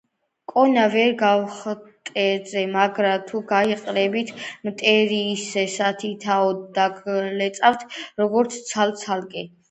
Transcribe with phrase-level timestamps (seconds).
[0.51, 4.31] კონა ვერ გავტეხე; მაგრამ თუ გაიყრებით,
[4.69, 7.85] მტერი ისე სათითაოდ დაგლეწავთ,
[8.23, 9.45] როგორც ცალ-ცალკე